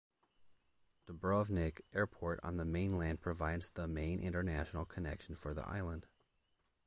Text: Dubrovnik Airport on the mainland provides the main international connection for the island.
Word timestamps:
Dubrovnik 1.05 1.81
Airport 1.93 2.39
on 2.41 2.57
the 2.57 2.65
mainland 2.65 3.21
provides 3.21 3.69
the 3.69 3.87
main 3.87 4.19
international 4.19 4.83
connection 4.83 5.35
for 5.35 5.53
the 5.53 5.61
island. 5.69 6.07